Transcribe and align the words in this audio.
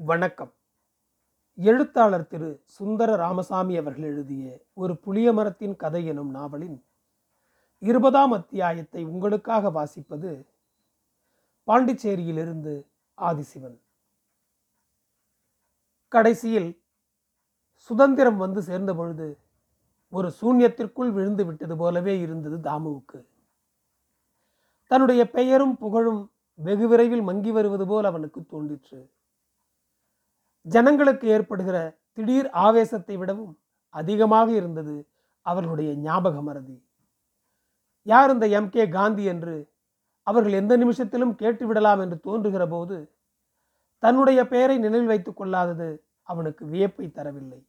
வணக்கம். 0.00 0.54
எழுத்தாளர் 1.54 2.26
திரு 2.26 2.62
சுந்தர 2.64 3.16
ராமசாமி 3.16 3.76
அவர்கள் 3.76 4.02
எழுதிய 4.02 4.64
ஒரு 4.74 4.96
புளிய 4.96 5.32
மரத்தின் 5.32 5.76
கதை 5.76 6.06
எனும் 6.06 6.30
நாவலின் 6.30 6.84
இருபதாம் 7.78 8.32
அத்தியாயத்தை 8.32 9.04
உங்களுக்காக 9.04 9.70
வாசிப்பது 9.70 10.46
பாண்டிச்சேரியிலிருந்து 11.66 12.86
ஆதிசிவன். 13.16 13.78
கடைசியில் 16.08 16.82
சுதந்திரம் 17.74 18.36
வந்து 18.36 18.62
சேர்ந்த 18.62 18.94
பொழுது 18.94 19.38
ஒரு 20.08 20.32
சூன்யத்திற்குள் 20.40 21.12
விழுந்து 21.12 21.46
விட்டது 21.46 21.76
போலவே 21.76 22.20
இருந்தது 22.20 22.70
தாமுவுக்கு. 22.70 23.26
தன்னுடைய 24.86 25.30
பெயரும் 25.30 25.78
புகழும் 25.78 26.32
வெகு 26.54 26.88
விரைவில் 26.88 27.22
மங்கி 27.22 27.50
வருவது 27.50 27.86
போல் 27.86 28.04
அவனுக்கு 28.04 28.46
தோன்றிற்று. 28.46 29.10
ஜனங்களுக்கு 30.68 31.28
ஏற்படுகிற 31.28 31.98
திடீர் 32.12 32.50
ஆவேசத்தை 32.50 33.16
விடவும் 33.16 33.58
அதிகமாக 33.88 34.50
இருந்தது 34.52 35.08
அவர்களுடைய 35.42 35.94
ஞாபக 35.94 36.42
மறதி. 36.42 36.88
யார் 38.02 38.30
இந்த 38.30 38.46
எம். 38.46 38.68
கே. 38.68 38.88
காந்தி 38.88 39.24
என்று 39.24 39.72
அவர்கள் 40.22 40.52
எந்த 40.52 40.78
நிமிஷத்திலும் 40.78 41.34
கேட்டுவிடலாம் 41.38 42.00
என்று 42.00 42.20
தோன்றுகிற 42.20 42.66
போது 42.66 43.12
தன்னுடைய 43.98 44.46
பெயரை 44.46 44.78
நினைவில் 44.78 45.06
வைத்துக் 45.06 45.36
கொள்ளாதது 45.36 46.04
அவனுக்கு 46.22 46.66
வியப்பை 46.66 47.06
தரவில்லை. 47.08 47.60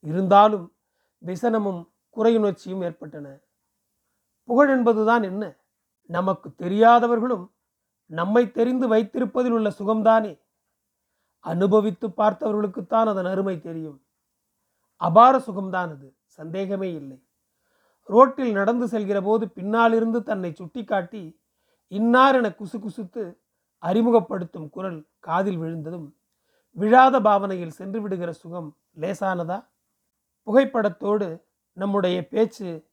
இருந்தாலும் 0.00 0.74
விசனமும் 1.26 1.88
குறையுணர்ச்சியும் 2.16 2.82
ஏற்பட்டன. 2.82 3.38
புகழ் 4.44 4.68
என்பதுதான் 4.68 5.22
என்ன? 5.22 5.56
நமக்கு 6.06 6.48
தெரியாதவர்களும் 6.58 7.50
நம்மை 8.06 8.50
தெரிந்து 8.50 8.88
வைத்திருப்பதில் 8.88 9.50
உள்ள 9.50 9.70
சுகம்தானே? 9.78 10.40
அனுபவித்து 11.40 12.08
பார்த்தவர்களுக்குத்தான் 12.08 13.06
அதன் 13.06 13.24
அருமை 13.24 13.60
தெரியும். 13.60 14.02
அபார 14.96 15.38
சுகம்தான் 15.38 15.90
அது. 15.90 16.14
சந்தேகமே 16.24 16.94
இல்லை. 16.94 17.24
ரோட்டில் 18.02 18.52
நடந்து 18.52 18.86
செல்கிற 18.86 19.22
போது 19.22 19.50
பின்னாலிருந்து 19.50 20.22
தன்னை 20.22 20.54
சுட்டிக்காட்டி 20.54 21.40
இன்னார் 21.88 22.34
என 22.34 22.48
குசு 22.48 22.78
குசுத்து 22.78 23.36
அறிமுகப்படுத்தும் 23.78 24.70
குரல் 24.70 25.06
காதில் 25.18 25.58
விழுந்ததும் 25.58 26.16
விழாத 26.70 27.20
பாவனையில் 27.20 27.70
சென்று 27.70 28.00
விடுகிற 28.00 28.32
சுகம் 28.32 28.76
லேசானதா? 29.00 29.66
புகைப்படத்தோடு 30.46 31.42
நம்முடைய 31.72 32.28
பேச்சு 32.28 32.86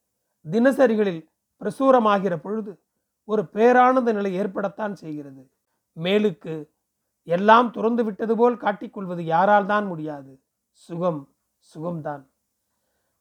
தினசரிகளில் 0.52 1.28
பிரசுரமாகிற 1.59 2.38
பொழுது 2.38 2.80
ஒரு 3.23 3.42
பேரானந்த 3.42 4.14
நிலை 4.14 4.39
ஏற்படத்தான் 4.39 4.94
செய்கிறது. 4.94 5.52
மேலுக்கு 5.95 6.70
எல்லாம் 7.28 7.72
துறந்து 7.72 8.03
விட்டது 8.03 8.36
போல் 8.36 8.58
காட்டிக்கொள்வது 8.58 9.23
யாரால் 9.25 9.66
தான் 9.66 9.86
முடியாது? 9.86 10.39
சுகம் 10.72 11.22
சுகம்தான். 11.75 12.23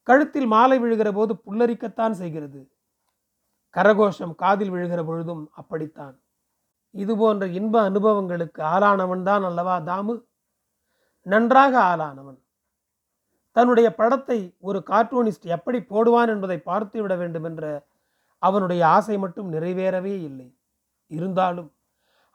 கழுத்தில் 0.02 0.46
மாலை 0.46 0.78
விழுகிற 0.78 1.12
போது 1.12 1.32
புல்லரிக்கத்தான் 1.46 2.10
செய்கிறது. 2.10 2.60
கரகோஷம் 3.74 4.34
காதில் 4.34 4.70
விழுகிற 4.70 5.04
பொழுதும் 5.04 5.50
அப்படித்தான். 5.52 6.20
இது 6.90 7.16
போன்ற 7.16 7.46
இன்ப 7.46 7.82
அனுபவங்களுக்கு 7.82 8.62
ஆளானவன் 8.62 9.22
தான் 9.22 9.44
அல்லவா 9.44 9.80
தாமு? 9.80 10.14
நன்றாக 11.22 11.74
ஆளானவன். 11.82 12.38
தன்னுடைய 13.52 13.94
படத்தை 13.94 14.56
ஒரு 14.58 14.78
கார்ட்டூனிஸ்ட் 14.90 15.46
எப்படி 15.46 15.78
போடுவான் 15.78 16.28
என்பதை 16.28 16.58
பார்த்து 16.58 17.02
விட 17.02 17.14
வேண்டும் 17.16 17.44
என்ற 17.44 17.86
அவனுடைய 18.38 18.86
ஆசை 18.86 19.18
மட்டும் 19.18 19.52
நிறைவேறவே 19.52 20.14
இல்லை. 20.28 20.48
இருந்தாலும் 21.10 21.75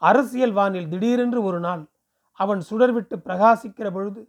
அரசியல் 0.01 0.51
வானில் 0.51 0.89
திடீரென்று 0.89 1.43
ஒரு 1.43 1.59
நாள் 1.59 1.83
அவன் 2.39 2.61
சுடர்விட்டு 2.69 3.15
பிரகாசிக்கிற 3.25 3.87
பொழுது 3.91 4.21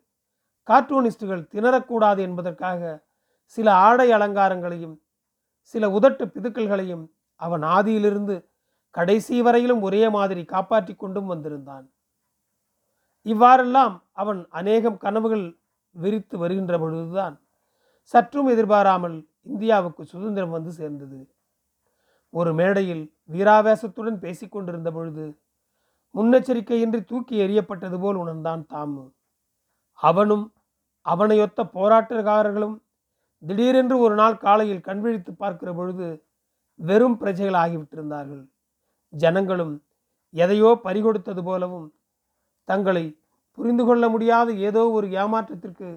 கார்ட்டூனிஸ்டுகள் 0.69 1.48
திணறக்கூடாது 1.55 2.19
என்பதற்காக 2.19 2.81
சில 3.47 3.69
ஆடை 3.87 4.09
அலங்காரங்களையும் 4.12 4.97
சில 5.75 5.89
உதட்டு 5.89 6.25
பிதுக்கல்களையும் 6.27 7.05
அவன் 7.41 7.63
ஆதியிலிருந்து 7.77 8.35
கடைசி 8.95 9.36
வரையிலும் 9.42 9.83
ஒரே 9.83 10.02
மாதிரி 10.08 10.42
காப்பாற்றி 10.45 10.95
கொண்டும் 10.95 11.27
வந்திருந்தான். 11.27 11.86
இவ்வாறெல்லாம் 13.27 13.95
அவன் 14.13 14.41
அநேகம் 14.51 14.97
கனவுகள் 14.97 15.47
விரித்து 15.97 16.36
வருகின்ற 16.39 16.79
பொழுதுதான் 16.79 17.36
சற்றும் 18.14 18.48
எதிர்பாராமல் 18.48 19.17
இந்தியாவுக்கு 19.42 20.02
சுதந்திரம் 20.05 20.51
வந்து 20.51 20.73
சேர்ந்தது. 20.73 21.18
ஒரு 22.35 22.51
மேடையில் 22.55 23.05
வீராவேசத்துடன் 23.30 24.18
பேசிக்கொண்டிருந்த 24.24 24.91
பொழுது 24.92 25.24
முன்னெச்சரிக்கையின்றி 26.14 27.00
தூக்கி 27.05 27.34
எறியப்பட்டது 27.45 27.98
போல் 28.00 28.18
உணர்ந்தான் 28.23 28.62
தாமு. 28.73 29.05
அவனும் 30.00 30.45
அவனையொத்த 31.06 31.61
போராட்டக்காரர்களும் 31.77 32.77
திடீரென்று 33.42 33.96
ஒரு 33.98 34.14
நாள் 34.14 34.36
காலையில் 34.36 34.86
கண்விழித்து 34.89 35.33
பார்க்கிற 35.34 35.70
பொழுது 35.74 36.08
வெறும் 36.80 37.17
பிரஜைகள் 37.23 37.58
ஆகிவிட்டிருந்தார்கள். 37.62 38.45
ஜனங்களும் 39.12 39.74
எதையோ 40.34 40.70
பறிகொடுத்தது 40.84 41.42
போலவும் 41.42 41.89
தங்களை 42.68 43.05
புரிந்து 43.58 43.84
கொள்ள 43.84 44.05
முடியாத 44.08 44.52
ஏதோ 44.68 44.83
ஒரு 44.90 45.06
ஏமாற்றத்திற்கு 45.23 45.89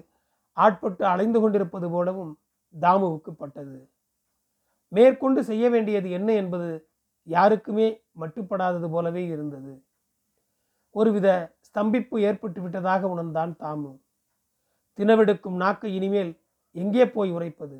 ஆட்பட்டு 0.56 1.04
அலைந்து 1.12 1.38
கொண்டிருப்பது 1.40 1.86
போலவும் 1.90 2.32
தாமுவுக்கு 2.74 3.30
பட்டது. 3.42 3.78
மேற்கொண்டு 4.92 5.40
செய்ய 5.44 5.64
வேண்டியது 5.70 6.08
என்ன 6.18 6.28
என்பது 6.32 6.68
யாருக்குமே 7.28 7.88
மட்டுப்படாதது 8.20 8.88
போலவே 8.90 9.22
இருந்தது. 9.26 9.72
ஒருவித 10.98 11.28
ஸ்தம்பிப்பு 11.68 12.16
ஏற்பட்டு 12.28 12.60
விட்டதாக 12.64 13.08
உணர்ந்தான் 13.14 13.52
தாமு. 13.62 13.90
தினவெடுக்கும் 14.98 15.56
நாக்கு 15.62 15.88
இனிமேல் 15.98 16.32
எங்கே 16.76 17.04
போய் 17.14 17.30
உரைப்பது 17.36 17.76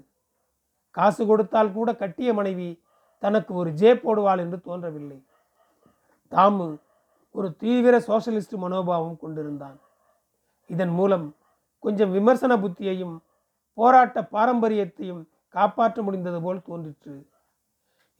காசு 0.97 1.22
கொடுத்தால் 1.27 1.75
கூட 1.77 1.91
கட்டிய 2.03 2.31
மனைவி 2.38 2.69
தனக்கு 3.22 3.53
ஒரு 3.60 3.71
ஜே 3.81 3.91
போடுவாள் 4.04 4.43
என்று 4.44 4.59
தோன்றவில்லை. 4.69 5.19
தாமு 6.32 6.66
ஒரு 7.34 7.49
தீவிர 7.62 7.94
சோசலிஸ்ட் 8.09 8.54
மனோபாவம் 8.65 9.19
கொண்டிருந்தான். 9.22 9.78
இதன் 10.71 10.94
மூலம் 10.98 11.27
கொஞ்சம் 11.84 12.12
விமர்சன 12.16 12.53
புத்தியையும் 12.62 13.16
போராட்ட 13.78 14.19
பாரம்பரியத்தையும் 14.34 15.22
காப்பாற்ற 15.54 15.98
முடிந்தது 16.03 16.38
போல் 16.44 16.66
தோன்றிற்று. 16.69 17.16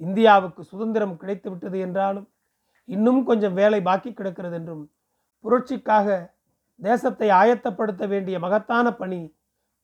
இந்தியாவுக்கு 0.01 0.63
சுதந்திரம் 0.73 1.19
கிடைத்து 1.21 1.49
விட்டது 1.51 1.79
என்றாலும் 1.87 2.27
இன்னும் 2.89 3.21
கொஞ்சம் 3.25 3.57
வேலை 3.61 3.81
பாக்கி 3.83 4.11
கிடக்கிறது 4.13 4.57
என்றும் 4.59 4.85
புரட்சிக்காக 5.45 6.35
தேசத்தை 6.81 7.29
ஆயத்தப்படுத்த 7.31 8.05
வேண்டிய 8.07 8.37
மகத்தான 8.39 8.87
பணி 8.93 9.21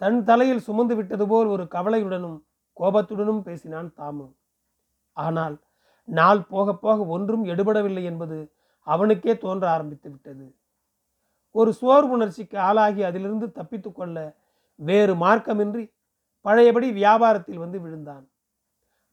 தன் 0.01 0.19
தலையில் 0.25 0.67
சுமந்து 0.67 0.95
விட்டது 0.95 1.25
போல் 1.27 1.47
ஒரு 1.47 1.65
கவலையுடனும் 1.67 2.39
கோபத்துடனும் 2.77 3.43
பேசினான் 3.43 3.91
தாமு. 3.99 4.27
ஆனால் 5.17 5.57
நாள் 6.09 6.43
போக 6.45 6.75
போக 6.75 7.05
ஒன்றும் 7.07 7.45
எடுபடவில்லை 7.45 8.03
என்பது 8.03 8.39
அவனுக்கே 8.87 9.33
தோன்ற 9.39 9.65
ஆரம்பித்து 9.71 10.09
விட்டது. 10.11 10.47
ஒரு 11.55 11.71
சோர் 11.73 12.07
உணர்ச்சிக்கு 12.15 12.57
ஆளாகி 12.59 13.03
அதிலிருந்து 13.03 13.47
தப்பித்து 13.53 13.91
கொள்ள 13.93 14.17
வேறு 14.81 15.15
மார்க்கமின்றி 15.15 15.85
பழையபடி 16.45 16.89
வியாபாரத்தில் 16.93 17.63
வந்து 17.65 17.79
விழுந்தான். 17.81 18.25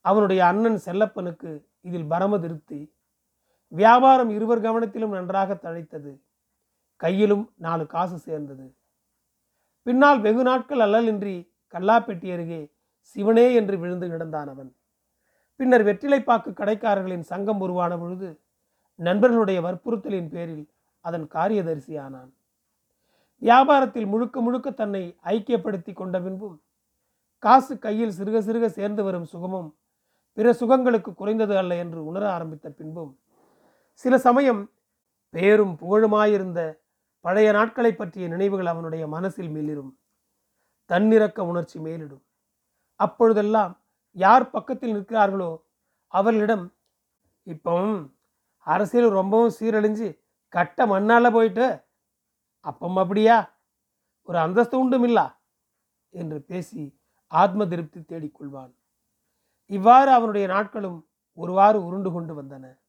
அவனுடைய 0.05 0.41
அண்ணன் 0.45 0.79
செல்லப்பனுக்கு 0.85 1.51
இதில் 1.81 2.07
பரம 2.07 2.39
திருப்தி 2.39 2.79
வியாபாரம் 3.71 4.29
இருவர் 4.29 4.65
கவனத்திலும் 4.65 5.15
நன்றாக 5.17 5.59
தழைத்தது 5.63 6.11
கையிலும் 7.01 7.45
நாலு 7.55 7.83
காசு 7.87 8.17
சேர்ந்தது. 8.17 8.65
பின்னால் 9.87 10.19
வெகு 10.19 10.43
நாட்கள் 10.43 10.79
அல்லலின்றி 10.79 11.35
கல்லாப்பெட்டி 11.73 12.27
அருகே 12.33 12.61
சிவனே 13.01 13.53
என்று 13.53 13.75
விழுந்து 13.77 14.07
கிடந்தான் 14.07 14.49
அவன். 14.53 14.71
பின்னர் 15.59 15.83
வெற்றிலைப்பாக்கு 15.83 16.51
கடைக்காரர்களின் 16.53 17.29
சங்கம் 17.31 17.61
உருவான 17.61 17.93
பொழுது 17.97 18.29
நண்பர்களுடைய 18.99 19.59
வற்புறுத்தலின் 19.61 20.29
பேரில் 20.29 20.65
அதன் 21.05 21.27
காரியதரிசியானான். 21.33 22.31
வியாபாரத்தில் 23.41 24.07
முழுக்க 24.07 24.41
முழுக்க 24.41 24.69
தன்னை 24.71 25.03
ஐக்கியப்படுத்தி 25.25 25.91
கொண்ட 25.93 26.19
பின்பும் 26.19 26.57
காசு 27.43 27.73
கையில் 27.79 28.15
சிறுக 28.17 28.37
சிறுக 28.39 28.65
சேர்ந்து 28.69 29.03
வரும் 29.03 29.25
சுகமும் 29.25 29.69
பிற 30.37 30.51
சுகங்களுக்கு 30.51 31.11
குறைந்தது 31.13 31.55
அல்ல 31.57 31.75
என்று 31.75 31.99
உணர 32.05 32.23
ஆரம்பித்த 32.33 32.67
பின்பும் 32.69 33.11
சில 34.01 34.17
சமயம் 34.17 34.71
பேரும் 35.29 35.77
புகழுமாயிருந்த 35.81 36.79
பழைய 37.19 37.51
நாட்களை 37.51 37.93
பற்றிய 37.93 38.27
நினைவுகள் 38.27 38.65
அவனுடைய 38.65 39.07
மனசில் 39.07 39.49
மேலிடும் 39.49 39.99
தன்னிறக்க 40.89 41.39
உணர்ச்சி 41.39 41.79
மேலிடும். 41.79 42.23
அப்பொழுதெல்லாம் 42.95 43.81
யார் 44.11 44.49
பக்கத்தில் 44.49 44.95
நிற்கிறார்களோ 44.95 45.63
அவர்களிடம் 46.07 46.73
இப்பவும் 47.45 48.11
அரசியல் 48.59 49.09
ரொம்பவும் 49.09 49.53
சீரழிஞ்சு 49.59 50.19
கட்ட 50.47 50.85
மண்ணால் 50.85 51.31
போயிட்டு 51.31 51.83
அப்பம் 52.59 52.95
அப்படியா? 52.95 53.37
ஒரு 54.21 54.37
அந்தஸ்து 54.37 54.89
உண்டும் 54.89 55.03
இல்லா? 55.03 55.41
என்று 56.09 56.41
பேசி 56.41 56.99
ஆத்ம 57.27 57.67
திருப்தி 57.67 57.99
தேடிக்கொள்வான். 57.99 58.73
இவ்வாறு 59.65 60.11
அவனுடைய 60.11 60.47
நாட்களும் 60.47 61.09
ஒருவாறு 61.33 61.85
உருண்டு 61.85 62.11
கொண்டு 62.11 62.41
வந்தன. 62.41 62.79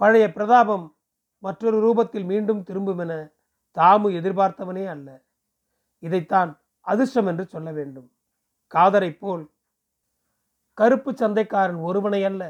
பழைய 0.00 0.32
பிரதாபம் 0.32 0.96
மற்றொரு 1.38 1.78
ரூபத்தில் 1.86 2.24
மீண்டும் 2.24 2.62
திரும்பும் 2.62 2.98
என 2.98 3.32
தாமு 3.76 4.08
எதிர்பார்த்தவனே 4.20 4.86
அல்ல. 4.86 5.24
இதைத்தான் 5.98 6.62
அதிர்ஷ்டம் 6.80 7.26
என்று 7.26 7.46
சொல்ல 7.46 7.72
வேண்டும். 7.72 8.08
காதரை 8.74 9.18
போல். 9.18 9.44
கருப்பு 10.74 11.12
சந்தைக்காரன் 11.12 11.80
ஒருவனை 11.80 12.24
அல்ல. 12.24 12.42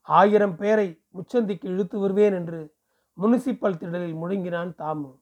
ஆயிரம் 0.00 0.56
பேரை 0.56 1.02
முச்சந்திக்கு 1.14 1.64
இழுத்து 1.64 1.98
வருவேன் 1.98 2.32
என்று 2.32 2.74
முனிசிபல் 3.18 3.78
திடலில் 3.78 4.16
முழங்கினான் 4.22 4.72
தாமு. 4.78 5.18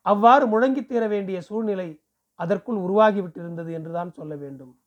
அவ்வாறு 0.00 0.46
முழங்கி 0.46 0.86
தீர 0.86 1.06
வேண்டிய 1.06 1.40
சூழ்நிலை 1.40 2.02
அதற்குள் 2.34 2.76
உருவாகிவிட்டிருந்தது 2.76 3.72
என்றுதான் 3.72 4.12
சொல்ல 4.12 4.36
வேண்டும். 4.36 4.78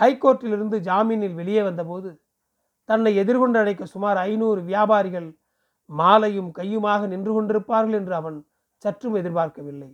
ஹைகோர்ட்டிலிருந்து 0.00 0.78
ஜாமீனில் 0.78 1.34
வெளியே 1.34 1.62
வந்தபோது 1.62 2.10
தன்னை 2.90 3.10
எதிர்கொண்டு 3.16 3.58
அழைக்க 3.58 3.84
சுமார் 3.84 4.16
ஐநூறு 4.16 4.60
வியாபாரிகள் 4.62 5.28
மாலையும் 5.90 6.50
கையுமாக 6.58 7.06
நின்று 7.06 7.32
கொண்டிருப்பார்கள் 7.34 7.96
என்று 7.98 8.14
அவன் 8.14 8.38
சற்றும் 8.84 9.14
எதிர்பார்க்கவில்லை. 9.14 9.90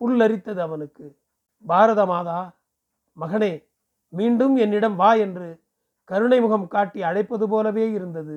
புல்லரித்தது 0.00 0.58
அவனுக்கு 0.58 1.06
பாரத 1.64 2.00
மாதா 2.06 2.40
மகனே 3.16 3.52
மீண்டும் 4.12 4.54
என்னிடம் 4.56 4.96
வா 4.96 5.10
என்று 5.14 5.48
கருணை 6.04 6.38
முகம் 6.40 6.66
காட்டி 6.68 7.00
அழைப்பது 7.02 7.48
போலவே 7.48 7.92
இருந்தது. 7.92 8.36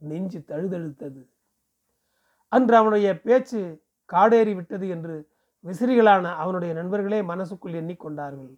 நெஞ்சு 0.00 0.38
தழுதழுத்தது. 0.50 1.22
அன்று 2.48 2.76
அவனுடைய 2.76 3.08
பேச்சு 3.20 3.60
காடேறி 4.10 4.54
விட்டது 4.54 4.86
என்று 4.88 5.16
விசிறிகளான 5.64 6.34
அவனுடைய 6.42 6.74
நண்பர்களே 6.74 7.20
மனசுக்குள் 7.22 7.78
எண்ணிக்கொண்டார்கள். 7.80 8.52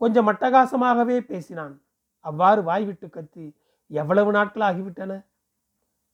கொஞ்சம் 0.00 0.28
அட்டகாசமாகவே 0.32 1.16
பேசினான். 1.30 1.74
அவ்வாறு 2.24 2.60
வாய்விட்டு 2.62 3.08
கத்தி 3.10 3.46
எவ்வளவு 3.90 4.30
நாட்கள் 4.36 4.66
ஆகிவிட்டன 4.68 5.12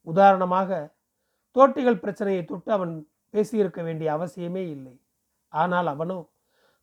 உதாரணமாக 0.07 0.69
தோட்டிகள் 1.55 2.01
பிரச்சனையை 2.03 2.43
தொட்டு 2.45 2.69
அவன் 2.71 2.93
பேசியிருக்க 3.33 3.79
வேண்டிய 3.83 4.07
அவசியமே 4.17 4.63
இல்லை. 4.75 4.93
ஆனால் 5.53 5.87
அவனோ 5.93 6.19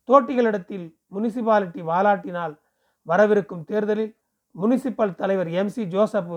தோட்டிகளிடத்தில் 0.09 0.85
முனிசிபாலிட்டி 1.15 1.81
வாலாட்டினால் 1.91 2.55
வரவிருக்கும் 3.07 3.63
தேர்தலில் 3.63 4.13
முனிசிபல் 4.55 5.15
தலைவர் 5.15 5.49
எம். 5.59 5.71
சி. 5.75 5.83
ஜோசப் 5.85 6.33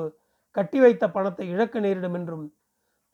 கட்டி 0.56 0.78
வைத்த 0.80 1.04
பணத்தை 1.08 1.46
இழக்க 1.54 1.80
நேரிடும் 1.80 2.16
என்றும் 2.18 2.46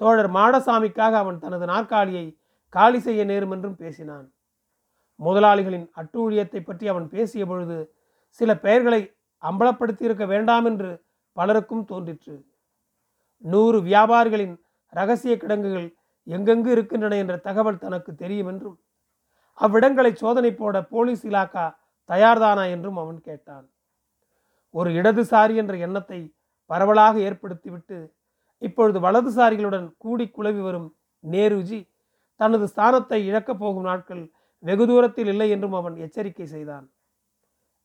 தோழர் 0.00 0.30
மாடசாமிக்காக 0.36 1.14
அவன் 1.22 1.40
தனது 1.44 1.66
நாற்காலியை 1.72 2.26
காலி 2.72 3.00
செய்ய 3.06 3.22
நேரும் 3.24 3.52
என்றும் 3.54 3.80
பேசினான். 3.82 4.26
முதலாளிகளின் 5.20 5.86
அட்டூழியத்தை 6.00 6.60
பற்றி 6.62 6.86
அவன் 6.92 7.08
பேசிய 7.08 7.42
பொழுது 7.46 7.78
சில 8.40 8.50
பெயர்களை 8.64 9.00
அம்பலப்படுத்தியிருக்க 9.42 10.24
வேண்டாம் 10.26 10.66
என்று 10.70 10.90
பலருக்கும் 11.36 11.84
தோன்றிற்று. 11.84 12.34
நூறு 13.44 13.78
வியாபாரிகளின் 13.82 14.54
ரகசிய 14.92 15.34
கிடங்குகள் 15.36 15.88
எங்கெங்கு 16.26 16.70
இருக்கின்றன 16.74 17.14
என்ற 17.16 17.34
தகவல் 17.46 17.82
தனக்கு 17.84 18.10
தெரியும் 18.14 18.50
என்றும் 18.52 18.76
அவ்விடங்களை 19.58 20.12
சோதனை 20.22 20.50
போட 20.54 20.76
போலீஸ் 20.92 21.24
இலாக்கா 21.28 21.64
தயார்தானா 22.08 22.64
என்றும் 22.74 22.98
அவன் 23.02 23.20
கேட்டான். 23.20 23.66
ஒரு 24.74 24.90
இடதுசாரி 24.98 25.54
என்ற 25.62 25.74
எண்ணத்தை 25.76 26.20
பரவலாக 26.70 27.14
ஏற்படுத்திவிட்டு 27.28 27.98
இப்பொழுது 28.62 28.98
வலதுசாரிகளுடன் 29.00 29.88
கூடி 29.96 30.26
குழவி 30.28 30.62
வரும் 30.66 30.88
நேருஜி 31.24 31.80
தனது 32.40 32.66
ஸ்தானத்தை 32.72 33.18
இழக்கப் 33.30 33.60
போகும் 33.62 33.86
நாட்கள் 33.90 34.22
வெகு 34.62 34.84
தூரத்தில் 34.86 35.30
இல்லை 35.32 35.48
என்றும் 35.50 35.76
அவன் 35.80 35.96
எச்சரிக்கை 35.96 36.46
செய்தான். 36.46 36.86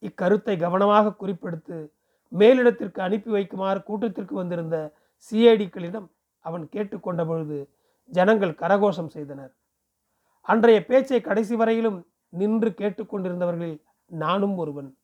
இக்கருத்தை 0.02 0.60
கவனமாக 0.60 1.16
குறிப்பெடுத்து 1.20 1.78
மேலிடத்திற்கு 2.32 3.00
அனுப்பி 3.02 3.32
வைக்குமாறு 3.32 3.84
கூட்டத்திற்கு 3.84 4.36
வந்திருந்த 4.36 4.94
சிஐடிக்களிடம் 5.32 6.08
அவன் 6.40 6.70
கேட்டுக்கொண்ட 6.70 7.26
பொழுது 7.26 7.70
ஜனங்கள் 8.06 8.60
கரகோஷம் 8.62 9.08
செய்தனர். 9.08 9.54
அன்றைய 10.42 10.86
பேச்சை 10.86 11.22
கடைசி 11.22 11.56
வரையிலும் 11.56 12.08
நின்று 12.30 12.70
கேட்டுக்கொண்டிருந்தவர்களில் 12.70 13.82
நானும் 14.06 14.58
ஒருவன். 14.58 14.98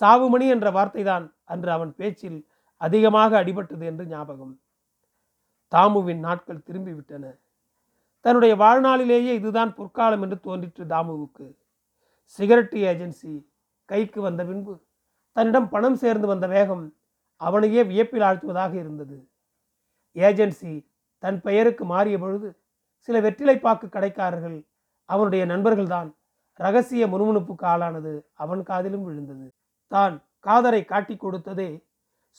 சாவுமணி 0.00 0.46
என்ற 0.48 0.70
வார்த்தைதான் 0.70 1.34
அன்று 1.44 1.70
அவன் 1.70 1.94
பேச்சில் 1.94 2.46
அதிகமாக 2.76 3.44
அடிபட்டது 3.44 3.84
என்று 3.84 4.06
ஞாபகம். 4.06 4.60
தாமுவின் 5.72 6.18
நாட்கள் 6.18 6.64
திரும்பிவிட்டன. 6.66 7.24
தன்னுடைய 8.20 8.56
வாழ்நாளிலேயே 8.56 9.32
இதுதான் 9.32 9.74
பொற்காலம் 9.74 10.22
என்று 10.22 10.40
தோன்றிற்று 10.40 10.84
தாமுவுக்கு. 10.84 11.46
சிகரெட்டு 12.38 12.78
ஏஜென்சி 12.90 13.32
கைக்கு 13.88 14.20
வந்த 14.20 14.42
பின்பு 14.44 14.74
தன்னிடம் 15.36 15.68
பணம் 15.68 15.98
சேர்ந்து 16.02 16.26
வந்த 16.26 16.46
வேகம் 16.46 16.84
அவனையே 17.40 17.82
வியப்பில் 17.82 18.24
ஆழ்த்துவதாக 18.28 18.72
இருந்தது. 18.82 19.16
ஏஜென்சி 20.16 20.72
தன் 21.22 21.38
பெயருக்கு 21.40 21.84
மாறிய 21.84 22.16
பொழுது 22.18 22.48
சில 23.08 23.20
வெற்றிலை 23.20 23.56
பாக்கு 23.58 23.86
கடைக்காரர்கள் 23.88 24.58
அவனுடைய 25.08 25.42
நண்பர்கள்தான் 25.46 26.10
ரகசிய 26.60 27.04
முணுமுணுப்புக்கு 27.12 27.64
ஆளானது 27.72 28.12
அவன் 28.42 28.62
காதிலும் 28.62 29.04
விழுந்தது. 29.06 29.46
தான் 29.92 30.14
காதரை 30.46 30.82
காட்டி 30.84 31.14
கொடுத்ததே 31.16 31.70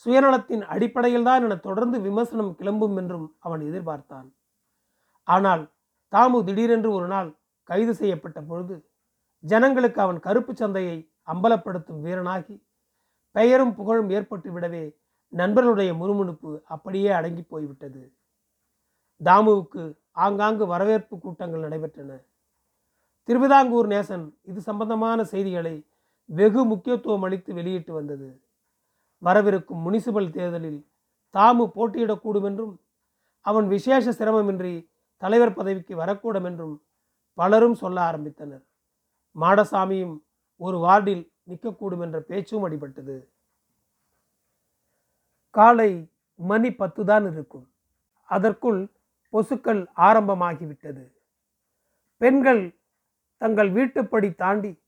சுயநலத்தின் 0.06 0.64
அடிப்படையில்தான் 0.72 1.44
என 1.46 1.56
தொடர்ந்து 1.58 1.98
விமர்சனம் 2.00 2.52
கிளம்பும் 2.54 2.96
என்றும் 2.96 3.26
அவன் 3.38 3.62
எதிர்பார்த்தான். 3.68 4.28
ஆனால் 5.28 5.62
தாமு 6.12 6.38
திடீரென்று 6.44 6.90
ஒரு 6.96 7.06
நாள் 7.06 7.30
கைது 7.68 7.92
செய்யப்பட்ட 8.00 8.38
பொழுது 8.40 8.74
ஜனங்களுக்கு 9.44 10.00
அவன் 10.00 10.20
கருப்பு 10.26 10.52
சந்தையை 10.56 10.96
அம்பலப்படுத்தும் 11.28 12.02
வீரனாகி 12.06 12.56
பெயரும் 13.34 13.74
புகழும் 13.74 14.10
ஏற்பட்டு 14.10 14.50
விடவே 14.52 14.84
நண்பர்களுடைய 15.32 15.94
முணுமுணுப்பு 15.94 16.62
அப்படியே 16.64 17.10
அடங்கி 17.10 17.42
போய்விட்டது. 17.42 18.02
தாமுவுக்கு 19.20 19.82
ஆங்காங்கு 20.12 20.66
வரவேற்பு 20.66 21.18
கூட்டங்கள் 21.18 21.64
நடைபெற்றன. 21.66 22.10
திருவிதாங்கூர் 23.28 23.88
நேசன் 23.88 24.32
இது 24.42 24.60
சம்பந்தமான 24.60 25.24
செய்திகளை 25.24 25.84
வெகு 26.28 26.64
முக்கியத்துவம் 26.64 27.22
அளித்து 27.22 27.54
வெளியிட்டு 27.54 27.92
வந்தது. 27.92 28.28
வரவிருக்கும் 29.22 29.82
முனிசிபல் 29.86 30.30
தேர்தலில் 30.30 30.80
தாமு 31.34 31.64
போட்டியிடக்கூடும் 31.76 32.44
என்றும் 32.44 32.74
அவன் 33.40 33.66
விசேஷ 33.68 34.12
சிரமமின்றி 34.12 34.74
தலைவர் 35.22 35.54
பதவிக்கு 35.54 35.94
வரக்கூடும் 35.96 36.44
என்றும் 36.44 36.74
பலரும் 37.38 37.74
சொல்ல 37.74 37.98
ஆரம்பித்தனர். 38.10 38.64
மாடசாமியும் 39.36 40.16
ஒரு 40.56 40.78
வார்டில் 40.78 41.32
நிற்கக்கூடும் 41.50 42.02
என்ற 42.02 42.20
பேச்சும் 42.20 42.64
அடிபட்டது. 42.68 43.26
காலை 45.50 46.10
மணி 46.34 46.74
பத்து 46.74 47.04
தான் 47.04 47.32
இருக்கும். 47.32 47.68
அதற்குள் 48.24 48.90
பொசுக்கள் 49.32 49.86
ஆரம்பமாகிவிட்டது. 49.96 51.04
பெண்கள் 52.16 52.78
தங்கள் 53.36 53.70
வீட்டுப்படி 53.72 54.34
தாண்டி 54.34 54.82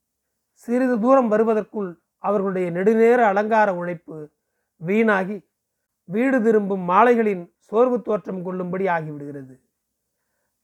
சிறிது 0.53 1.01
தூரம் 1.01 1.29
வருவதற்குள் 1.29 2.03
அவர்களுடைய 2.19 2.71
நெடுநேர 2.71 3.21
அலங்கார 3.27 3.75
உழைப்பு 3.75 4.31
வீணாகி 4.77 5.47
வீடு 6.05 6.43
திரும்பும் 6.43 6.81
மாலைகளின் 6.81 7.53
சோர்வு 7.59 8.03
தோற்றம் 8.03 8.43
கொள்ளும்படி 8.43 8.87
ஆகிவிடுகிறது. 8.87 9.61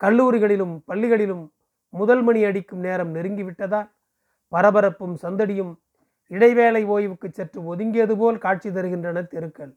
கல்லூரிகளிலும் 0.00 0.84
பள்ளிகளிலும் 0.88 1.44
முதல் 1.88 2.22
மணி 2.22 2.44
அடிக்கும் 2.44 2.78
நேரம் 2.78 3.14
நெருங்கிவிட்டதால் 3.14 3.93
பரபரப்பும் 4.54 5.14
சந்தடியும் 5.22 5.72
இடைவேளை 6.26 6.84
ஓய்வுக்கு 6.84 7.28
சற்று 7.32 7.60
ஒதுங்கியது 7.74 8.14
போல் 8.16 8.38
காட்சி 8.38 8.68
தருகின்றன 8.68 9.26
தெருக்கள். 9.26 9.72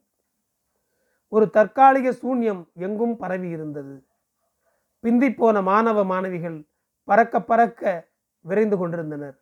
ஒரு 1.27 1.49
தற்காலிக 1.49 2.11
சூன்யம் 2.11 2.61
எங்கும் 2.73 3.17
பரவி 3.17 3.49
இருந்தது. 3.49 3.95
பிந்திப்போன 5.03 5.63
மாணவ 5.63 6.03
மாணவிகள் 6.03 6.57
பறக்க 7.03 7.41
பறக்க 7.41 8.09
விரைந்து 8.41 8.77
கொண்டிருந்தனர். 8.77 9.35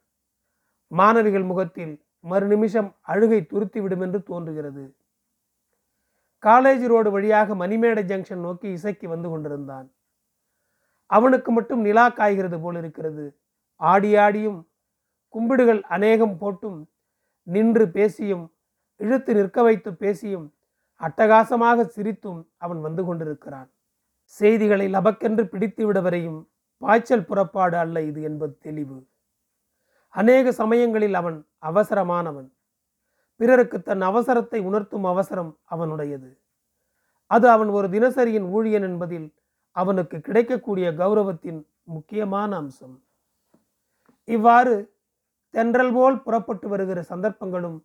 மாணவிகள் 0.87 1.43
முகத்தில் 1.43 1.93
மறுநிமிஷம் 2.29 2.89
அழுகை 3.01 3.47
துருத்திவிடும் 3.53 4.01
என்று 4.01 4.23
தோன்றுகிறது. 4.23 4.95
காலேஜ் 6.43 6.87
ரோடு 6.87 7.11
வழியாக 7.11 7.55
மணிமேடை 7.55 8.03
ஜங்ஷன் 8.11 8.45
நோக்கி 8.47 8.67
இசைக்கு 8.69 9.07
வந்து 9.07 9.29
கொண்டிருந்தான். 9.29 9.87
அவனுக்கு 11.05 11.51
மட்டும் 11.51 11.81
நிலா 11.81 12.09
காய்கிறது 12.09 12.59
போல் 12.61 12.77
இருக்கிறது. 12.77 13.25
ஆடி 13.81 14.15
ஆடியும் 14.15 14.59
கும்பிடுகள் 15.35 15.81
அநேகம் 15.95 16.35
போட்டும் 16.41 16.79
நின்று 17.47 17.85
பேசியும் 17.89 18.45
இழுத்து 18.99 19.31
நிற்க 19.33 19.57
வைத்து 19.63 19.89
பேசியும் 19.95 20.45
அட்டகாசமாக 21.01 21.85
சிரித்தும் 21.95 22.41
அவன் 22.57 22.81
வந்து 22.81 23.01
கொண்டிருக்கிறான். 23.05 23.69
செய்திகளை 24.25 24.85
லபக்கென்று 24.93 25.43
பிடித்து 25.43 25.83
விட 25.85 25.99
வரையும் 26.01 26.39
பாய்ச்சல் 26.81 27.25
புறப்பாடு 27.25 27.77
அல்ல 27.77 28.01
இது 28.01 28.21
என்பது 28.21 28.53
தெளிவு. 28.57 28.97
அநேக 30.15 30.51
சமயங்களில் 30.51 31.13
அவன் 31.13 31.37
அவசரமானவன். 31.61 32.49
பிறருக்கு 33.39 33.77
தன் 33.81 34.01
அவசரத்தை 34.01 34.59
உணர்த்தும் 34.59 35.03
அவசரம் 35.03 35.51
அவனுடையது. 35.73 36.29
அது 37.31 37.45
அவன் 37.49 37.69
ஒரு 37.69 37.87
தினசரியின் 37.89 38.47
ஊழியன் 38.55 38.85
என்பதில் 38.89 39.27
அவனுக்கு 39.75 40.17
கிடைக்கக்கூடிய 40.21 40.87
கௌரவத்தின் 40.91 41.61
முக்கியமான 41.83 42.51
அம்சம். 42.55 42.95
இவ்வாறு 44.27 44.75
தென்றல் 45.55 45.93
போல் 45.93 46.17
புறப்பட்டு 46.21 46.67
வருகிற 46.69 46.99
சந்தர்ப்பங்களும் 47.01 47.77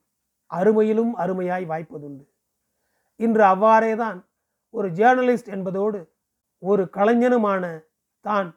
அருமையிலும் 0.51 1.13
அருமையாய் 1.15 1.67
வாய்ப்பதுண்டு. 1.67 2.25
இன்று 3.21 3.45
அவ்வாறேதான் 3.45 4.19
ஒரு 4.75 4.89
ஜேர்னலிஸ்ட் 4.91 5.49
என்பதோடு 5.49 6.01
ஒரு 6.63 6.83
கலைஞனுமான 6.97 7.65
தான் 8.25 8.49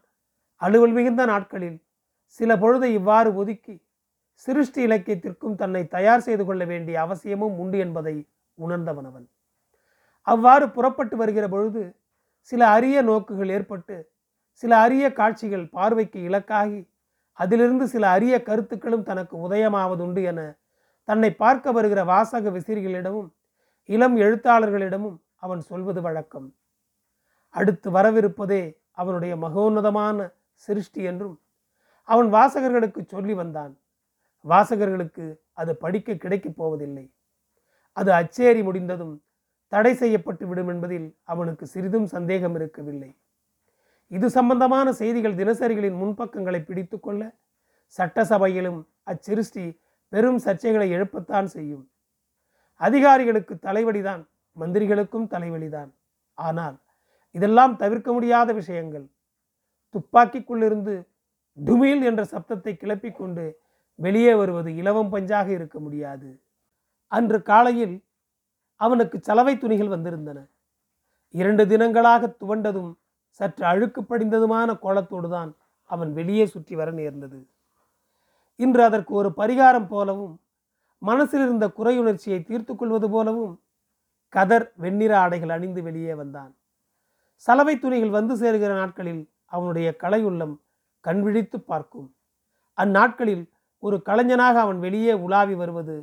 அலுவல் 0.61 0.91
மிகுந்த 0.91 1.25
நாட்களில் 1.25 1.77
சில 2.39 2.55
பொழுதை 2.55 2.89
இவ்வாறு 2.93 3.29
ஒதுக்கி 3.35 3.75
சிருஷ்டி 4.47 4.81
இலக்கியத்திற்கும் 4.81 5.55
தன்னை 5.55 5.87
தயார் 5.87 6.19
செய்து 6.19 6.45
கொள்ள 6.45 6.63
வேண்டிய 6.65 6.95
அவசியமும் 7.01 7.57
உண்டு 7.59 7.77
என்பதை 7.77 8.15
உணர்ந்தவனவன். 8.57 9.27
அவ்வாறு 10.27 10.65
புறப்பட்டு 10.71 11.15
வருகிற 11.17 11.45
பொழுது 11.47 11.83
சில 12.51 12.61
அரிய 12.67 12.97
நோக்குகள் 13.01 13.49
ஏற்பட்டு 13.49 13.95
சில 14.63 14.71
அரிய 14.77 15.05
காட்சிகள் 15.13 15.65
பார்வைக்கு 15.67 16.19
இலக்காகி 16.21 16.79
அதிலிருந்து 17.33 17.87
சில 17.87 18.09
அரிய 18.09 18.43
கருத்துக்களும் 18.43 19.03
தனக்கு 19.03 19.49
உதயமாவதுண்டு 19.49 20.23
என 20.23 20.57
தன்னை 21.03 21.33
பார்க்க 21.33 21.71
வருகிற 21.71 22.03
வாசக 22.03 22.49
விசிறிகளிடமும் 22.49 23.29
இளம் 23.85 24.17
எழுத்தாளர்களிடமும் 24.17 25.17
அவன் 25.35 25.61
சொல்வது 25.61 26.01
வழக்கம். 26.01 26.55
அடுத்து 27.49 27.91
வரவிருப்பதே 27.91 28.77
அவனுடைய 28.91 29.35
மகோன்னதமான 29.35 30.17
சிருஷ்டி 30.53 31.03
என்றும் 31.03 31.41
அவன் 32.03 32.29
வாசகர்களுக்கு 32.33 33.01
சொல்லி 33.05 33.33
வந்தான். 33.33 33.73
வாசகர்களுக்கு 34.45 35.25
அது 35.53 35.75
படிக்க 35.75 36.15
கிடைக்கப் 36.15 36.57
போவதில்லை. 36.57 37.05
அது 37.97 38.11
அச்சேரி 38.11 38.63
முடிந்ததும் 38.63 39.21
தடை 39.67 39.93
செய்யப்பட்டு 39.93 40.47
விடும் 40.47 40.67
என்பதில் 40.67 41.17
அவனுக்கு 41.23 41.65
சிறிதும் 41.65 42.05
சந்தேகம் 42.05 42.55
இருக்கவில்லை 42.55 43.11
இது 44.15 44.27
சம்பந்தமான 44.29 44.87
செய்திகள் 44.91 45.35
தினசரிகளின் 45.35 45.97
முன்பக்கங்களை 46.01 46.59
பிடித்து 46.65 46.99
கொள்ள 46.99 47.21
சட்டசபையிலும் 47.97 48.79
அச்சிருஷ்டி 49.11 49.65
பெரும் 50.09 50.39
சர்ச்சைகளை 50.45 50.87
எழுப்பத்தான் 50.95 51.47
செய்யும். 51.55 51.83
அதிகாரிகளுக்கு 52.81 53.53
தலைவலிதான் 53.55 54.21
மந்திரிகளுக்கும் 54.57 55.27
தலைவலிதான். 55.27 55.91
ஆனால் 56.37 56.77
இதெல்லாம் 57.31 57.73
தவிர்க்க 57.75 58.09
முடியாத 58.13 58.49
விஷயங்கள். 58.53 59.05
துப்பாக்கிக்குள்ளிருந்து 59.95 60.95
டுமில் 61.57 62.03
என்ற 62.03 62.21
சப்தத்தை 62.23 62.73
கிளப்பிக்கொண்டு 62.73 63.43
வெளியே 63.99 64.33
வருவது 64.33 64.69
இலவம் 64.75 65.11
பஞ்சாக 65.13 65.47
இருக்க 65.47 65.77
முடியாது. 65.79 66.29
அன்று 67.07 67.39
காலையில் 67.41 67.95
அவனுக்கு 68.75 69.17
சலவை 69.21 69.53
துணிகள் 69.57 69.93
வந்திருந்தன. 69.95 70.39
இரண்டு 71.33 71.63
தினங்களாக 71.65 72.29
துவண்டதும் 72.41 72.91
சற்று 73.39 73.63
அழுக்கு 73.65 74.01
படிந்ததுமான 74.01 74.69
கோலத்தோடு 74.79 75.29
தான் 75.29 75.51
அவன் 75.89 76.11
வெளியே 76.13 76.45
சுற்றி 76.45 76.75
வர 76.75 76.89
நேர்ந்தது. 76.91 77.39
இன்று 78.59 78.81
அதற்கு 78.83 79.13
ஒரு 79.13 79.29
பரிகாரம் 79.37 79.87
போலவும் 79.87 80.33
மனசில் 81.01 81.43
இருந்த 81.45 81.65
குறையுணர்ச்சியை 81.77 82.39
தீர்த்து 82.43 82.73
கொள்வது 82.75 83.07
போலவும் 83.09 83.53
கதர் 84.33 84.67
வெண்ணிற 84.75 85.13
ஆடைகள் 85.19 85.49
அணிந்து 85.49 85.81
வெளியே 85.83 86.13
வந்தான். 86.13 86.51
சலவை 87.45 87.75
துணிகள் 87.79 88.09
வந்து 88.09 88.33
சேருகிற 88.35 88.71
நாட்களில் 88.81 89.23
அவனுடைய 89.45 89.87
கலையுள்ளம் 90.03 90.55
கண்விழித்து 91.05 91.57
பார்க்கும். 91.61 92.07
அந்நாட்களில் 92.77 93.43
ஒரு 93.83 93.97
கலைஞனாக 94.05 94.55
அவன் 94.65 94.79
வெளியே 94.79 95.13
உலாவி 95.25 95.55
வருவது 95.55 95.95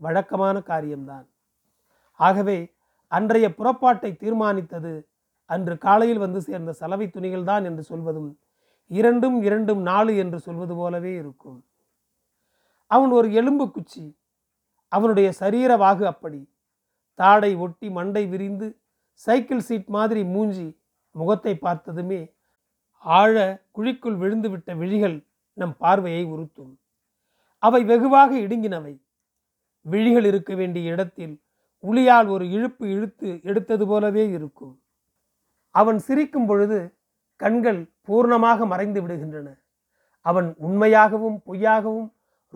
வழக்கமான 0.00 0.56
காரியம்தான். 0.60 1.26
ஆகவே 2.20 2.58
அன்றைய 3.12 3.46
புறப்பாட்டை 3.54 4.10
தீர்மானித்தது 4.22 4.92
அன்று 5.50 5.74
காலையில் 5.78 6.22
வந்து 6.24 6.40
சேர்ந்த 6.40 6.72
சலவை 6.80 7.06
துணிகள் 7.10 7.48
தான் 7.50 7.64
என்று 7.64 7.82
சொல்வதும் 7.82 8.30
இரண்டும் 8.90 9.42
இரண்டும் 9.42 9.82
நாலு 9.82 10.12
என்று 10.16 10.38
சொல்வது 10.38 10.74
போலவே 10.74 11.12
இருக்கும். 11.22 11.58
அவன் 12.90 13.12
ஒரு 13.18 13.28
எலும்பு 13.32 13.64
குச்சி 13.70 14.04
அவனுடைய 14.92 15.28
சரீர 15.32 15.70
வாகு 15.76 16.04
அப்படி. 16.04 16.40
தாடை 17.18 17.50
ஒட்டி 17.64 17.88
மண்டை 17.90 18.24
விரிந்து 18.26 18.68
சைக்கிள் 19.26 19.64
சீட் 19.68 19.88
மாதிரி 19.88 20.22
மூஞ்சி 20.34 20.68
முகத்தை 21.14 21.54
பார்த்ததுமே 21.66 22.20
ஆழ 23.04 23.34
குழிக்குள் 23.76 24.16
விழுந்துவிட்ட 24.22 24.70
விழிகள் 24.76 25.16
நம் 25.58 25.74
பார்வையை 25.76 26.24
உறுத்தும். 26.34 26.72
அவை 27.62 27.80
வெகுவாக 27.84 28.30
இடுங்கினவை. 28.38 28.94
விழிகள் 29.86 30.26
இருக்க 30.30 30.52
வேண்டிய 30.54 30.92
இடத்தில் 30.94 31.34
உளியால் 31.84 32.28
ஒரு 32.28 32.44
இழுப்பு 32.56 32.84
இழுத்து 32.94 33.28
எடுத்தது 33.42 33.84
போலவே 33.86 34.24
இருக்கும். 34.30 34.74
அவன் 35.80 35.98
சிரிக்கும் 36.06 36.46
பொழுது 36.46 36.78
கண்கள் 37.42 37.80
பூர்ணமாக 38.06 38.66
மறைந்து 38.66 39.00
விடுகின்றன. 39.02 39.48
அவன் 40.26 40.48
உண்மையாகவும் 40.66 41.38
பொய்யாகவும் 41.46 42.08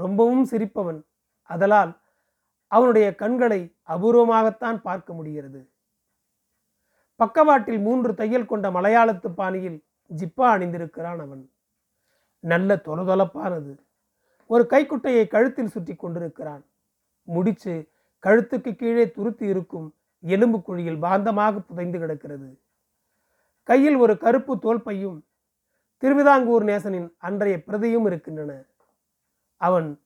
ரொம்பவும் 0.03 0.47
சிரிப்பவன். 0.51 1.01
அதலால் 1.51 1.93
அவனுடைய 2.73 3.07
கண்களை 3.23 3.61
அபூர்வமாகத்தான் 3.95 4.79
பார்க்க 4.89 5.11
முடிகிறது. 5.13 5.61
பக்கவாட்டில் 7.21 7.81
மூன்று 7.87 8.13
தையல் 8.21 8.51
கொண்ட 8.51 8.67
மலையாளத்து 8.71 9.29
பாணியில் 9.41 9.79
ஜிப்பா 10.11 10.47
அணிந்திருக்கிறான் 10.55 11.21
அவன். 11.27 11.45
நல்ல 12.45 12.77
தொலதொலப்பானது. 12.87 13.73
ஒரு 14.47 14.65
கைக்குட்டையை 14.67 15.25
கழுத்தில் 15.27 15.73
சுற்றி 15.75 15.95
கொண்டிருக்கிறான். 15.95 16.65
முடிச்சு 17.29 17.75
கழுத்துக்கு 18.27 18.73
கீழே 18.81 19.05
துருத்தி 19.17 19.47
இருக்கும் 19.55 19.89
எலும்பு 20.25 20.59
குழியில் 20.63 21.03
பாந்தமாக 21.05 21.55
புதைந்து 21.69 21.99
கிடக்கிறது. 21.99 22.49
கையில் 23.65 23.97
ஒரு 23.97 24.19
கருப்பு 24.19 24.59
தோல் 24.59 24.83
பையும் 24.83 25.25
திருவிதாங்கூர் 26.01 26.65
நேசனின் 26.65 27.15
அன்றைய 27.19 27.57
பிரதியும் 27.67 28.07
இருக்கின்றன. 28.07 28.65
அவன் 29.57 30.01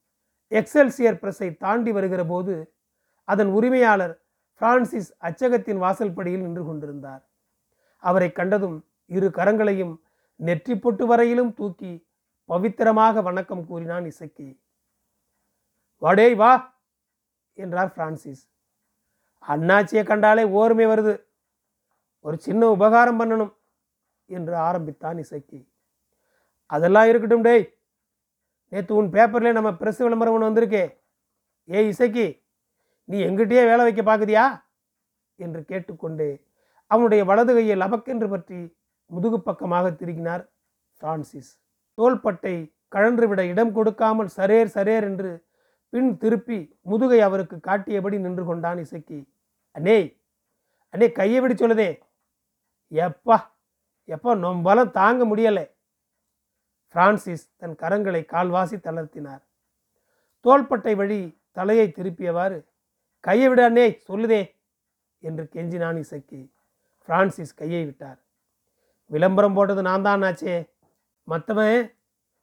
எக்ஸல்சியர் 0.50 1.20
பிரஸை 1.22 1.56
தாண்டி 1.56 1.92
வருகிற 1.92 2.24
போது 2.26 2.74
அதன் 3.24 3.48
உரிமையாளர் 3.48 4.20
பிரான்சிஸ் 4.56 5.12
அச்சகத்தின் 5.22 5.80
வாசல்படியில் 5.82 6.40
நின்று 6.40 6.64
கொண்டிருந்தார். 6.64 7.22
அவரை 7.98 8.32
கண்டதும் 8.32 8.84
இரு 9.06 9.28
கரங்களையும் 9.28 10.00
நெற்றி 10.36 10.78
பொட்டு 10.78 11.06
வரையிலும் 11.06 11.54
தூக்கி 11.54 12.06
பவித்திரமாக 12.48 13.22
வணக்கம் 13.22 13.66
கூறினான் 13.66 14.04
இசக்கி. 14.04 14.60
வாடேய் 16.02 16.34
வா! 16.34 16.76
என்றார் 17.54 17.92
பிரான்சிஸ். 17.92 18.42
அண்ணாச்சியை 19.48 20.04
கண்டாலே 20.04 20.44
ஓர்மை 20.44 20.86
வருது. 20.86 21.25
ஒரு 22.26 22.36
சின்ன 22.46 22.68
உபகாரம் 22.76 23.18
பண்ணணும் 23.20 23.52
என்று 24.30 24.54
ஆரம்பித்தான் 24.68 25.18
இசக்கி. 25.24 25.58
அதெல்லாம் 26.70 27.08
இருக்கட்டும் 27.10 27.44
டேய். 27.46 27.66
நேற்று 28.72 28.94
உன் 29.00 29.10
பேப்பரில் 29.10 29.56
நம்ம 29.58 29.70
பிரஸ் 29.80 30.00
விளம்பரம் 30.04 30.34
ஒன்று 30.36 30.48
வந்திருக்கே. 30.48 30.84
ஏய் 31.68 31.90
இசக்கி 31.92 32.26
நீ 33.08 33.16
எங்கிட்டயே 33.26 33.62
வேலை 33.70 33.82
வைக்க 33.86 34.02
பார்க்குதியா 34.02 34.44
என்று 35.38 35.60
கேட்டுக்கொண்டே 35.64 36.30
அவனுடைய 36.90 37.22
வலது 37.24 37.52
கையை 37.54 37.76
லபக்கென்று 37.82 38.28
பற்றி 38.28 38.58
முதுகு 39.10 39.38
பக்கமாக 39.40 39.86
திருகினார் 40.00 40.42
பிரான்சிஸ். 41.02 41.52
தோள்பட்டை 41.98 42.54
கழன்றுவிட 42.94 43.40
இடம் 43.52 43.72
கொடுக்காமல் 43.72 44.30
சரேர் 44.36 44.70
சரேர் 44.74 45.06
என்று 45.10 45.30
பின் 45.92 46.10
திருப்பி 46.18 46.58
முதுகை 46.90 47.20
அவருக்கு 47.20 47.56
காட்டியபடி 47.60 48.18
நின்று 48.18 48.44
கொண்டான் 48.44 48.80
இசக்கி. 48.84 49.20
அண்ணே 49.74 49.98
அண்ணே 50.94 51.08
கையை 51.12 51.40
விடி 51.40 51.54
சொல்லுதே. 51.54 51.88
எப்பா 52.92 53.36
எப்பா 54.08 54.32
நொம்பலம் 54.44 54.90
தாங்க 54.90 55.24
முடியலை. 55.24 55.64
பிரான்சிஸ் 56.94 57.46
தன் 57.56 57.76
கரங்களை 57.82 58.20
கால்வாசி 58.32 58.76
தளர்த்தினார். 58.86 59.42
தோள்பட்டை 60.40 60.94
வழி 60.94 61.20
தலையை 61.52 61.86
திருப்பியவாறு 61.96 62.58
கையை 63.20 63.48
விடானே 63.48 63.86
சொல்லுதே 64.08 64.42
என்று 65.18 65.44
கெஞ்சினான் 65.54 65.98
இசக்கி. 65.98 66.40
பிரான்சிஸ் 67.08 67.54
கையை 67.54 67.84
விட்டார். 67.84 68.18
விளம்பரம் 69.10 69.56
போட்டது 69.56 69.82
நான் 69.82 70.02
தான் 70.02 70.22
ஆச்சே 70.22 70.54
மற்றவன் 71.28 71.94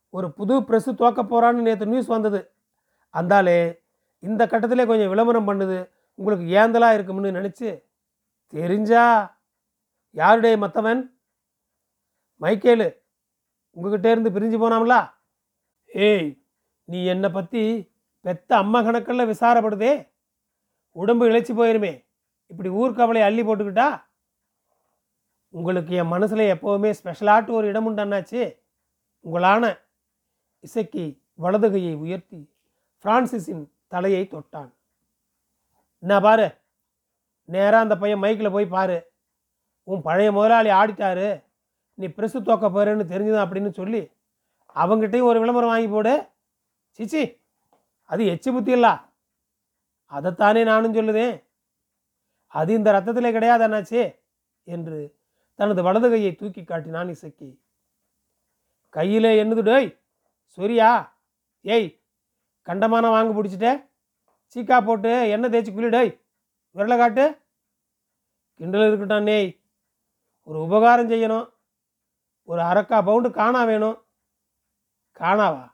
ஒரு 0.10 0.28
புது 0.32 0.56
ப்ரெஸ்ஸு 0.68 0.92
தோக்க 1.02 1.22
போகிறான்னு 1.24 1.66
நேற்று 1.68 1.86
நியூஸ் 1.86 2.08
வந்தது. 2.08 2.42
அந்தாலே 3.14 3.60
இந்த 4.20 4.46
கட்டத்திலே 4.46 4.86
கொஞ்சம் 4.86 5.12
விளம்பரம் 5.14 5.48
பண்ணுது. 5.50 5.80
உங்களுக்கு 6.16 6.46
ஏந்தலாக 6.46 6.94
இருக்கும்னு 6.94 7.38
நினச்சி 7.40 7.70
தெரிஞ்சா 8.54 9.33
யாருடைய 10.16 10.58
மற்றவன் 10.58 11.02
மைக்கேலு 12.42 12.88
உங்ககிட்டே 13.76 14.12
இருந்து 14.12 14.30
பிரிஞ்சு 14.30 14.58
போனாங்களா 14.64 15.14
ஏய் 15.88 16.42
நீ 16.86 17.06
என்னை 17.06 17.30
பற்றி 17.30 17.92
பெத்த 18.22 18.58
அம்மா 18.58 18.82
கணக்கில் 18.82 19.30
விசாரப்படுதே. 19.30 20.10
உடம்பு 20.92 21.30
இழைச்சி 21.30 21.54
போயிருமே. 21.60 22.06
இப்படி 22.48 22.70
ஊர்க்கவலை 22.70 23.22
அள்ளி 23.22 23.44
போட்டுக்கிட்டா? 23.44 24.04
உங்களுக்கு 25.50 25.96
என் 25.96 26.08
மனசில் 26.08 26.52
எப்போவுமே 26.54 26.94
ஸ்பெஷலாட்டு 27.04 27.52
ஒரு 27.52 27.68
இடம் 27.68 27.88
உண்டானாச்சு 27.90 28.58
உங்களான 29.20 29.64
இசைக்கு 30.60 31.22
வலதுகையை 31.40 31.96
உயர்த்தி 31.96 32.54
பிரான்சிஸின் 33.06 33.64
தலையை 33.88 34.28
தொட்டான். 34.32 34.72
என்ன 36.00 36.20
பாரு 36.20 36.48
நேராக 37.46 37.80
அந்த 37.80 37.98
பையன் 37.98 38.22
மைக்கில் 38.22 38.52
போய் 38.52 38.66
பாரு. 38.66 39.13
உன் 39.84 40.02
பழைய 40.02 40.32
முதலாளி 40.32 40.70
ஆடிட்டாரு 40.70 41.44
நீ 41.94 42.08
ப்ரெஸ்ஸு 42.08 42.42
தோக்க 42.42 42.70
போகிறேன்னு 42.70 43.12
தெரிஞ்சுதான் 43.14 43.46
அப்படின்னு 43.46 43.70
சொல்லி 43.70 44.12
அவங்ககிட்டையும் 44.76 45.22
ஒரு 45.22 45.40
விளம்பரம் 45.40 45.70
வாங்கி 45.70 45.88
போடு. 45.88 46.28
சிச்சி 46.98 47.42
அது 48.04 48.24
எச்சு 48.24 48.52
புத்தி 48.52 48.72
இல்லா. 48.72 49.14
அதைத்தானே 50.12 50.64
நானும் 50.64 50.94
சொல்லுதேன். 50.94 51.44
அது 52.48 52.74
இந்த 52.74 52.92
ரத்தத்திலே 52.92 53.32
கிடையாது 53.32 53.68
அண்ணாச்சே 53.68 54.20
என்று 54.64 55.16
தனது 55.56 55.84
வலது 55.84 56.10
கையை 56.10 56.36
தூக்கி 56.36 56.64
காட்டினான் 56.64 57.10
இசக்கி. 57.10 57.62
கையில் 58.90 59.24
என்னது 59.24 59.62
டேய் 59.62 60.00
சொரியா? 60.58 61.10
ஏய் 61.62 62.02
கண்டமான 62.62 63.10
வாங்க 63.10 63.42
பிடிச்சிட்ட. 63.42 63.90
சீக்கா 64.54 64.86
போட்டு 64.86 65.30
எண்ணெய் 65.30 65.50
தேய்ச்சி 65.50 65.74
குளிடேய் 65.74 66.22
விரலை 66.76 66.98
காட்டு. 66.98 67.38
கிண்டல் 68.54 68.82
இருக்கட்டான் 68.82 69.22
நேய் 69.22 69.63
ஒரு 70.44 70.62
உபகாரம் 70.62 71.10
செய்யணும். 71.10 71.50
ஒரு 72.44 72.62
அரைக்கா 72.62 73.04
பவுண்டு 73.06 73.32
காணா 73.32 73.64
வேணும். 73.64 74.06
காணாவா 75.20 75.72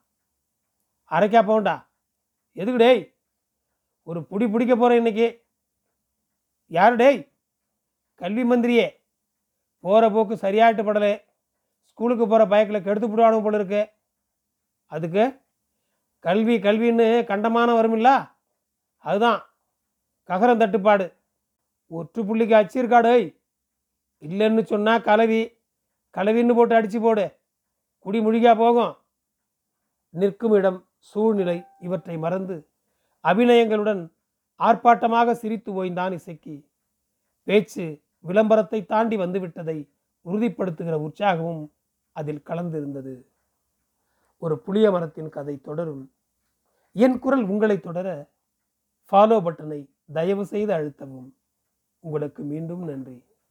அரைக்கா 1.09 1.41
பவுண்டா? 1.43 1.87
எதுக்கு 2.51 2.77
டேய்? 2.77 3.17
ஒரு 4.03 4.19
புடி 4.19 4.51
பிடிக்க 4.51 4.75
போகிறேன் 4.75 4.97
இன்னைக்கு. 4.97 5.47
யார் 6.65 6.95
டேய்? 6.95 7.31
கல்வி 8.15 8.43
மந்திரியே. 8.43 8.87
போகிற 9.79 10.09
போக்கு 10.09 10.37
சரியாட்டு 10.37 10.83
படலை. 10.83 11.25
ஸ்கூலுக்கு 11.83 12.27
போகிற 12.27 12.45
பைக்கில் 12.45 12.83
கெடுத்து 12.83 13.07
விடுவானு 13.07 13.43
போல 13.43 13.57
இருக்கு. 13.57 13.89
அதுக்கு 14.85 15.41
கல்வி 16.19 16.55
கல்வின்னு 16.57 17.25
கண்டமான 17.25 17.81
வருமில்ல 17.81 18.31
அதுதான். 18.97 19.41
ககரம் 20.27 20.57
தட்டுப்பாடு. 20.57 21.05
ஒற்று 21.91 22.21
புள்ளிக்கு 22.21 22.55
அச்சிருக்காடு 22.61 23.38
இல்லைன்னு 24.21 24.63
சொன்னால் 24.63 25.01
கலவி 25.01 25.57
கலவின்னு 26.15 26.55
போட்டு 26.55 26.75
அடித்து 26.75 26.99
போடு. 26.99 27.37
குடி 27.99 28.19
முழுகியா 28.19 28.57
போகும். 28.57 28.97
நிற்கும் 30.09 30.53
இடம் 30.53 30.87
சூழ்நிலை 30.97 31.63
இவற்றை 31.79 32.17
மறந்து 32.17 32.67
அபிநயங்களுடன் 33.23 34.11
ஆர்ப்பாட்டமாக 34.59 35.31
சிரித்து 35.31 35.83
ஓய்ந்தான் 35.83 36.11
இசைக்கு. 36.11 36.65
பேச்சு 37.43 38.01
விளம்பரத்தை 38.19 38.85
தாண்டி 38.85 39.17
வந்துவிட்டதை 39.17 39.89
உறுதிப்படுத்துகிற 40.25 40.95
உற்சாகமும் 41.07 41.71
அதில் 42.11 42.43
கலந்திருந்தது. 42.45 43.25
ஒரு 44.37 44.59
புளிய 44.59 44.91
மரத்தின் 44.91 45.29
கதை 45.29 45.61
தொடரும். 45.61 46.11
என் 46.91 47.19
குரல் 47.19 47.43
உங்களை 47.43 47.79
தொடர 47.79 48.29
ஃபாலோ 49.11 49.37
பட்டனை 49.45 49.89
தயவு 50.13 50.45
செய்து 50.45 50.73
அழுத்தவும். 50.73 51.29
உங்களுக்கு 51.99 52.43
மீண்டும் 52.43 52.83
நன்றி. 52.83 53.17